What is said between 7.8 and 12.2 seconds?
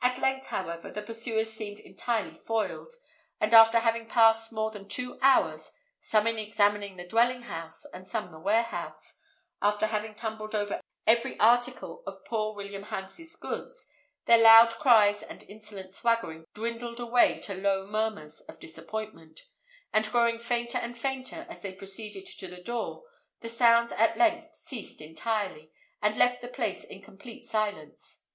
and some the warehouse, after having tumbled over every article